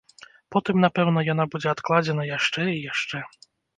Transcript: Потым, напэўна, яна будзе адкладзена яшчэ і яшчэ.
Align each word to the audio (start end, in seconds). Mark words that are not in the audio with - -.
Потым, 0.53 0.75
напэўна, 0.85 1.19
яна 1.33 1.45
будзе 1.55 1.69
адкладзена 1.73 2.23
яшчэ 2.31 2.61
і 2.73 2.75
яшчэ. 2.91 3.19